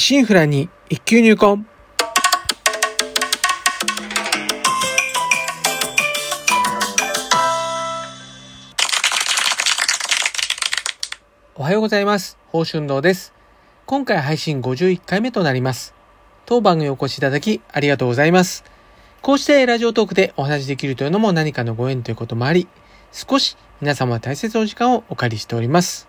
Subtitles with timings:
[0.00, 1.66] 一心不乱に一級入魂。
[11.54, 12.38] おはようございます。
[12.46, 13.34] 宝春堂です。
[13.84, 15.92] 今回配信51回目となります。
[16.46, 18.64] 当番組お越しいただきありがとうございます。
[19.20, 22.68] こうしてラジオトークでお話しできるというのも何かのご縁ということもあり、
[23.12, 26.08] 少し皆様大切なお時間をお借りしております。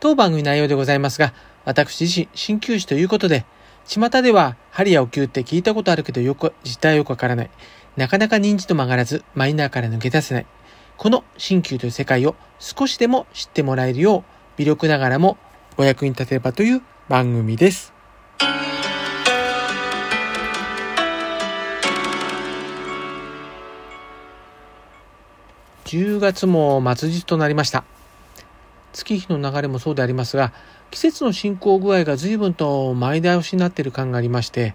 [0.00, 1.34] 当番組内容でございますが、
[1.64, 3.44] 私自身、鍼灸師ということで、
[3.86, 7.50] 巷では針やお灸って聞いたことあるけどよく、実態よくわからない。
[7.96, 10.46] なかなか認知と曲がらず、マイナーから抜け出せない。
[10.96, 14.24] この鍼灸という世界を少しでも知ってもらえるよう、
[14.58, 15.38] 微力ながらも
[15.76, 17.92] お役に立てればという番組です。
[25.90, 27.82] 10月も末日となりました。
[28.92, 30.52] 月日の流れもそうでありますが、
[30.90, 34.74] 季節の進行具合が随分と前倒しになっている感がありまして、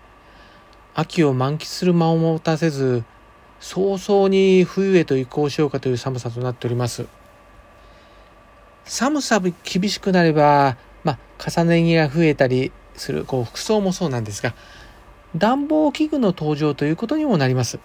[0.94, 3.04] 秋を満喫する間を持たせず、
[3.60, 7.06] 早々に冬へと移行しようかという寒さとなっております。
[8.86, 14.54] 寒さ厳しくなれば、まあ、重ね着が増えたりする、こう、服装もそうなんですが、
[15.36, 17.80] 暖房器具の登場ということにもなります。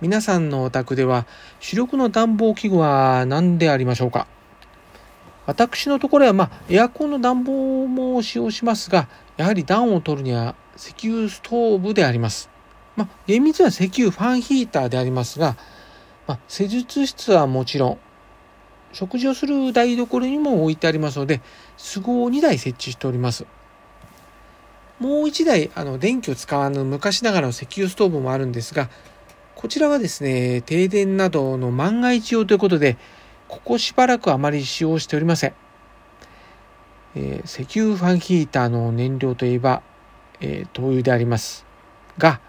[0.00, 1.26] 皆さんのお宅では
[1.58, 4.28] 主力の暖房器具は何でありましょうか？
[5.48, 12.50] 私のところはまあエアコンの暖房も使用しますがやはり暖を取るには石油ストーブであります。
[12.96, 15.56] まあ厳密には石油ファンヒーターでありますが、
[16.26, 17.98] まあ、施術室はもちろん
[18.92, 21.40] 食事をする台所にも置いてありますので
[21.78, 23.46] 都合2台設置しております。
[25.00, 28.90] もう1台あの電気を使わぬ昔ながらの石油ストーブもあるんですが
[29.58, 32.96] こちらはですね、停電などの万が一用ということで、
[33.48, 35.54] ここしばらくあまり使用しておりません。
[37.16, 39.82] えー石油ファンヒーターの燃料といえば、
[40.40, 41.64] えー灯油であります。
[42.18, 42.40] が、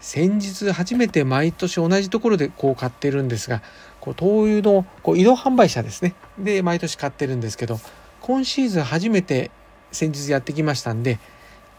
[0.00, 3.62] 先日初めて毎年同じところでこう買ってるんですが、
[4.00, 6.14] こう灯油のこう移動販売車ですね。
[6.38, 7.78] で、毎年買ってるんですけど、
[8.20, 9.52] 今シーズン初めて
[9.92, 11.20] 先日やってきましたんで、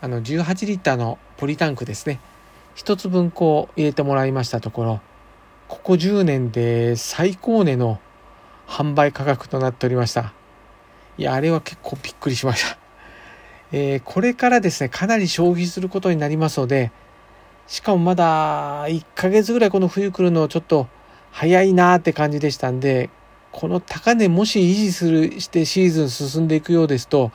[0.01, 2.21] あの18リッターのポリタンクですね。
[2.73, 5.01] 一つ分こう入れてもらいましたところ、
[5.67, 7.99] ここ10年で最高値の
[8.67, 10.33] 販売価格となっておりました。
[11.17, 12.77] いや、あれは結構びっくりしました。
[13.71, 16.91] えーこれからですね、かなり消費することになりますので、
[17.67, 20.87] しかもまだ1ヶ月ぐらいこの冬来るのちょっと
[21.31, 23.09] 早いなーって感じでしたんで、
[23.51, 27.31] この高値もし維持するしてシーズン進んでいくようですと、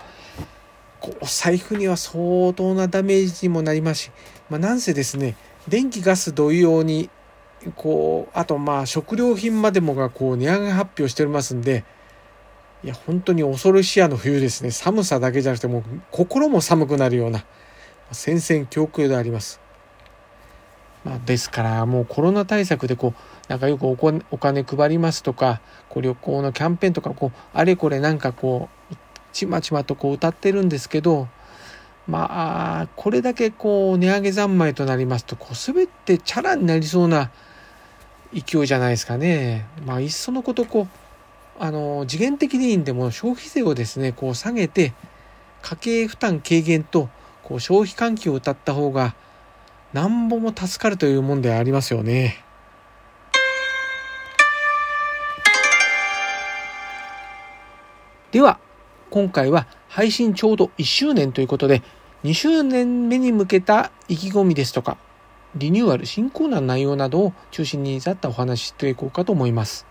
[1.00, 4.10] こうお財布には相当なダメージにもなりますし、
[4.48, 5.34] まあ、なんせですね
[5.66, 7.08] 電気ガス同様に
[7.76, 11.84] こうあとまあ食料品までもがこう値上げ発表しておりますんで
[12.82, 17.44] いや本当に恐ろしやの冬ですね寒さだけじゃなくてもう心も寒くなるような
[18.12, 19.60] 戦々恐々であります。
[21.04, 28.96] まあ、ですからもうコロナ対策でこうなんかよくお金配りますとかこう旅行のキャンペーンとかこうあれこれなんかこう
[29.32, 31.28] ちまちまとこう歌ってるんですけど
[32.06, 37.30] まあこれだけこう値上げ三昧となりますとこう全てチャラになりそうな
[38.32, 39.66] 勢いじゃないですかね。
[39.84, 44.94] まあいっそのことこうあの次元的でいいんでも消費税をですねこう下げて
[45.62, 47.08] 家計負担軽減と
[47.42, 49.14] こう消費喚起を歌った方が
[49.92, 52.44] なんぼも助かるというもんでありますよね。
[58.30, 58.60] では
[59.10, 61.82] 今回は配信ちょうど1周年ということで
[62.22, 64.96] 2周年目に向けた意気込みですとか
[65.56, 69.86] リニューアル新コーナーの内容などを中心にざったお話ししていこうかと思います。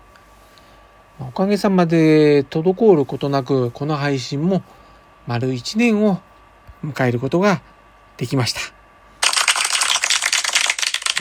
[1.20, 4.64] おかげさまで滞ることなくこの配信も
[5.28, 6.22] 丸1年を
[6.84, 7.62] 迎えることが
[8.16, 8.62] できました。
[8.62, 8.64] あ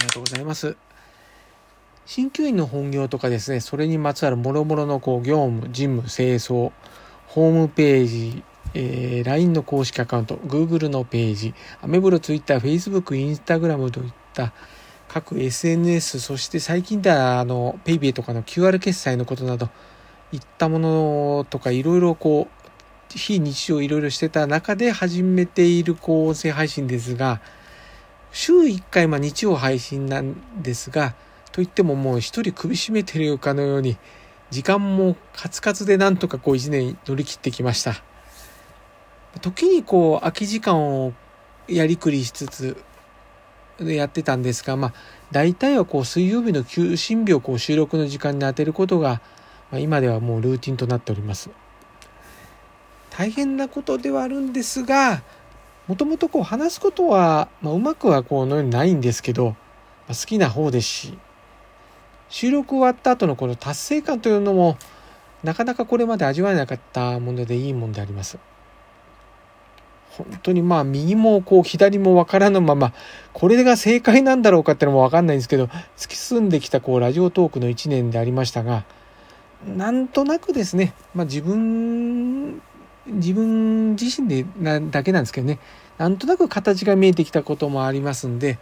[0.00, 0.76] りがとうございます。
[2.06, 6.72] 鍼灸院の本業とかですね、それにまつわる諸々のこう業務、事務、清掃、
[7.26, 8.42] ホームページ、
[8.74, 14.52] えー LINE の公式アカウント、Google のページ、アメブロ、Twitter、Facebook、Instagram といった
[15.08, 19.68] 各 SNS、そして最近ではあの PayPay とかの QR 決済のことなど、
[20.32, 22.68] いったものとかいろいろこう、
[23.10, 27.40] 非日常いろいろしてた中で始めているこう音声配信ですが、
[28.30, 31.14] 週1回、まあ、日曜配信なんですが、
[31.52, 33.96] といってももう一人首絞めてるかのように、
[34.50, 38.02] 時間もカツカツでなんとかこう一年乗り切ってきました。
[39.40, 41.12] 時にこう空き時間を
[41.66, 42.76] やりくりしつつ
[43.84, 44.94] でやってたんですが、まあ
[45.30, 49.20] 大体はこう水曜日の休診日をこう収録の時間に当てることが、
[49.70, 51.50] まあ、今ではもうルーティンとなっております。
[53.10, 55.22] 大変なことではあるんですが、
[55.88, 59.54] もともとこう話すことは、まあ、うまくはこのようにないんですけど、ま
[60.10, 61.18] あ、好きな方ですし
[62.28, 64.76] 収録終わった後のこの達成感というのも
[65.42, 68.38] なかなかこれまで味わえなかったものでいいもんであります。
[70.24, 72.92] 本当にまあ右もこう左もわからぬまま
[73.32, 75.64] これが正解なんだろうかってのもわかんないんですけど
[75.96, 78.84] 突き進んできたこうラジオトークの1年でありましたが
[79.66, 82.60] なんとなくですね、まあ、自分
[83.06, 85.58] 自分自身でなだけなんですけどね
[85.96, 88.58] なんとなく形が見えてきたこともありますんで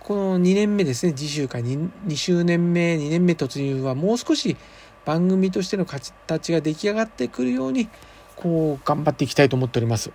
[0.00, 4.56] この2年目ですね次週か 2, 2周年目2年目突入はもう少し
[5.04, 7.88] 番組としての形が出来上がってくるように
[8.36, 10.10] こう頑張っていきたいと思っております。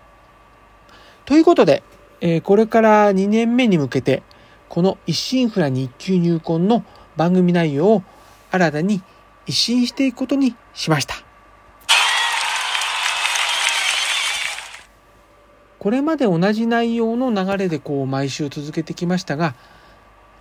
[1.28, 1.84] ということで、
[2.22, 4.24] えー、これから2年目に向けて
[4.70, 6.86] この一心不乱日給入魂の
[7.18, 8.04] 番組内容を
[8.50, 9.04] 新たに
[9.46, 11.16] 一新していくことにしました。
[15.80, 19.54] これまで同じ内容の流れでこう毎週続けてきましたが、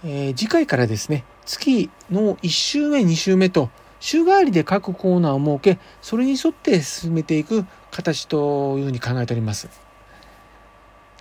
[0.04, 9.85] えー、次回からですね、月の1週目、2週目と週替わりで各コーナーを設け、それに沿って進めていく形というふうに考えております。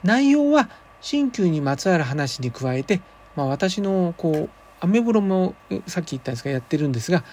[0.04, 0.70] 内容は
[1.02, 3.02] 新旧にまつわる話に加えて、
[3.36, 4.50] まあ、私のこう
[4.80, 5.56] アメブロも
[5.88, 7.24] さっき言ったんですがやってるんですが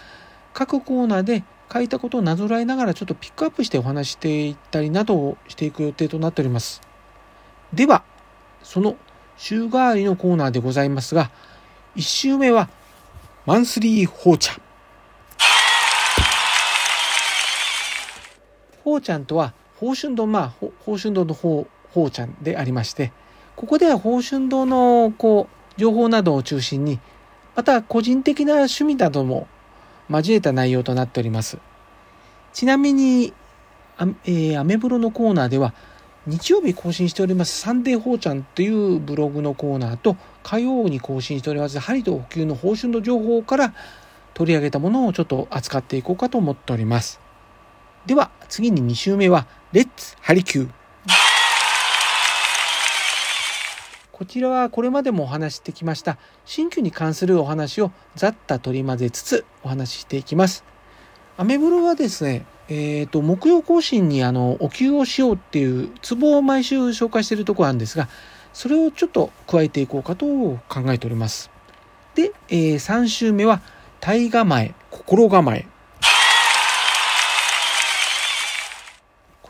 [0.53, 6.83] 各コーナーで書いたことをなぞらえながらちょっとピックアップしてお話していったりなどをしていく予定となっております。
[7.73, 8.05] では、
[8.63, 8.97] その
[9.39, 11.31] 週替わりのコーナーでございますが、
[11.97, 12.69] 1週目は
[13.47, 14.63] マンスリーホーチャン。
[18.85, 23.13] ホーチャンとは、宝春堂、まあ、宝春堂のホーチャンでありまして、
[23.57, 27.01] ここでは宝春堂のこう情報などを中心に、
[27.55, 29.47] また個人的な趣味なども
[30.09, 31.59] 交えた内容となっております。
[32.53, 33.33] ちなみに、
[33.99, 35.75] あえー、アメブロのコーナーでは、
[36.25, 43.75] 日曜日更新しておりますサンデーホーちゃんというブログのコーナーと火曜に更新しておりますハリと補給の報酬の情報から
[44.33, 47.21] 取り上げたものをちょっと扱っていこうかと思っております。
[48.07, 50.82] では次に2週目はレッツハリキュー。
[54.23, 60.63] こちらはこれまでもお話してきました新旧に関するお話をざっと取り混ぜつつお話ししていきます。
[61.37, 68.09] アメブロはですね、えっ、ー、と、木曜更新にあの、お給をしようっていうツボを毎週紹介しているところあるんですが、
[68.53, 70.25] それをちょっと加えていこうかと
[70.69, 71.51] 考えております。
[72.15, 73.61] で、えー、3週目は、
[73.99, 75.67] 体構え、心構え。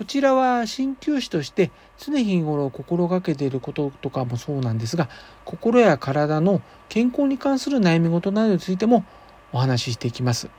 [0.02, 5.08] こちらは鍼灸師として常日頃心がけていることとかもそうなんですが、
[5.44, 9.04] 心や体の健康に関する悩み事などについても
[9.52, 10.50] お話ししていきます。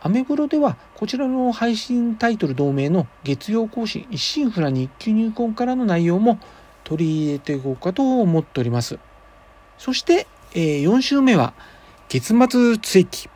[0.00, 6.38] アメブロではこちらの配信タイトル同名の月曜更新一心不乱日記入魂からの内容も
[6.84, 9.00] 取り入れていこうかと思っております。
[9.76, 11.52] そして、えー、4週目は
[12.08, 13.28] 月末追記。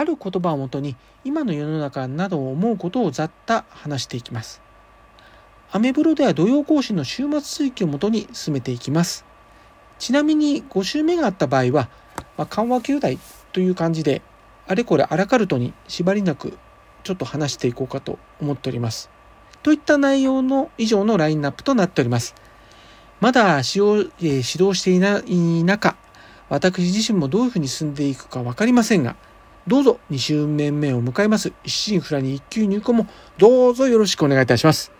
[0.00, 4.62] ある言葉をもとに今の世の中などを思うことをざっと話していきます。
[5.70, 9.26] アメブロでは土曜更新の週末追記をもとに進めていきます。
[9.98, 11.90] ちなみに5週目があった場合は、
[12.38, 13.18] まあ、緩和球大
[13.52, 14.22] という感じで、
[14.66, 16.56] あれこれアラカルトに縛りなく
[17.04, 19.10] ちょっと話していこうかと思っております。
[19.62, 22.34] といった内容の以上のラインナップとなっております。
[23.20, 25.98] まだ使用、えー、指導していない中、
[26.48, 29.14] 私自身もどういうふうに進んでいくか分かりませんが、
[29.66, 31.52] どうぞ2周年目を迎えます。
[31.64, 33.06] 一心不乱に一級入庫も
[33.38, 34.92] どうぞよろしくお願いいたします。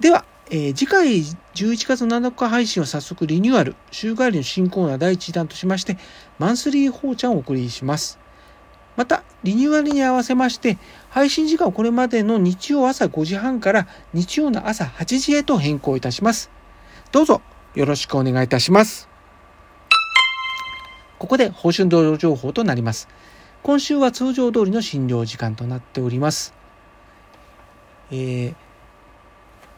[0.00, 1.20] では、えー、次回
[1.54, 5.96] 11月7日配信は早速リニューアル、週替わりの新コーナー第1弾としまして、
[6.38, 8.18] マンスリーホーちゃんをお送りします。
[8.96, 16.50] また、リニューアルに合わせまして、配信時間をこれまでの日曜朝5時半から日曜の朝8時へと変更いたします。
[17.10, 17.40] どうぞ
[17.74, 19.08] よろしくお願いいたします。
[21.18, 23.08] ここで報春道情報となります。
[23.62, 26.52] 今週は通常通りの診療時間となっております。
[28.10, 28.54] えー、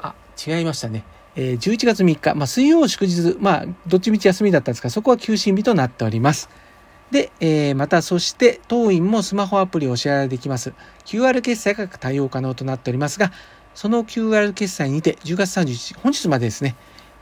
[0.01, 0.15] あ、
[0.47, 1.05] 違いましたね。
[1.37, 6.49] えー、11月3日、まあ、水曜祝日、まあ、どっちみち休みだったんですが、そこは休診日となっております。
[7.11, 10.73] で、えー、また、そして、当院もスマホアプリをお支払いできます。
[11.05, 13.33] QR 決済が対応可能となっておりますが、
[13.75, 16.75] その QR 決済にて、10月31日、本日までですね、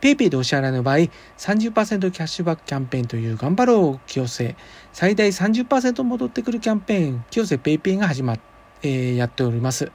[0.02, 0.96] PayPay でお支払いの場合、
[1.38, 4.56] 30%キャッシュバックキャンペーンという頑張ろう清瀬、
[4.92, 8.40] 最大30%戻ってくるキャンペーン、清瀬 PayPay が始まっ、
[8.82, 9.92] えー、やっております。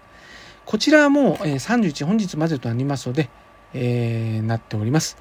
[0.65, 3.29] こちらはもう、えー、31本日までとなりますので、
[3.73, 5.17] えー、なっております。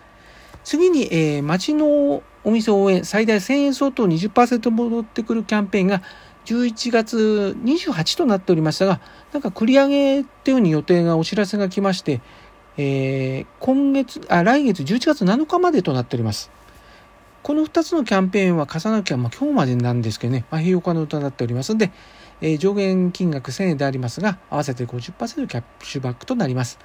[0.63, 6.01] 次に、えー、町のお店応援最大1000円相当20%戻ってくるキャンペーンが
[6.45, 9.01] 11月28となっておりましたが、
[9.33, 12.21] なんか繰り上げっていうふうに予定がお知らせが来まして、
[12.79, 16.51] えー、今月、あ、来月11月7日までとなっております。
[17.43, 21.93] この2つのキャンペーンは重なるきは、まあ、今日までなんですけどね、まあ、併用可能となっておりますので、
[22.41, 26.79] えー、上限金額1000円でありますが、合わせて50%キャッシュバックとなります。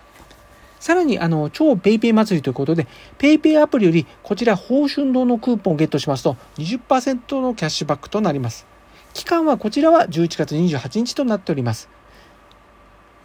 [0.80, 2.88] さらに、あの、超 PayPay 祭りということで、
[3.20, 8.66] PayPay アプリより、こちら、報春堂のクーポンをゲットしますと、20%のキャッシュバックとなります。
[9.14, 11.90] 期間はこちらは11月28日となっております。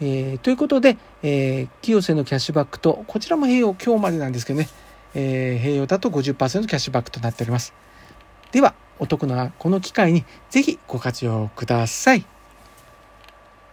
[0.00, 4.68] えー、ということで、えー、清瀬のキャッシュバックと、こちらも併用、今日までなんですけどね、
[5.14, 7.72] えー、併用だと50%キャッシュバックとなっております。
[8.52, 12.24] では、お得なこの機会にぜひご活用ください。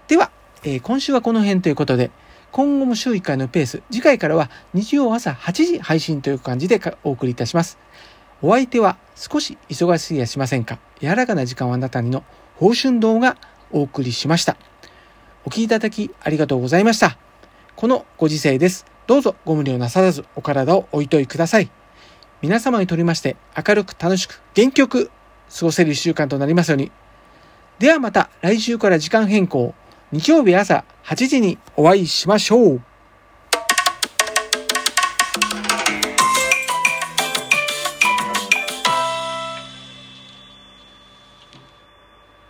[0.08, 0.32] では、
[0.64, 2.12] えー、今週はこの辺ということで、
[2.52, 7.78] 今後も週1回のペース、次回からは日曜朝8時配信という感じでお送りいたします。
[8.42, 12.24] お相手は少し忙しすぎやしませんか柔らかな時間はあなたにの
[12.58, 13.38] 報春動が
[13.72, 14.58] お送りしました。
[15.46, 17.18] お聴きいただきありがとうございました。
[17.76, 18.86] このご時世です。
[19.08, 21.70] どうぞご無理をなさらずお体をおいといください。
[22.42, 25.12] 皆様にとりまして明るく楽しく元気よく
[25.54, 26.92] 過ごせる一週間となりますように。
[27.80, 29.74] ではまた来週から時間変更、
[30.14, 32.82] 日曜日朝8時にお会いしましょう。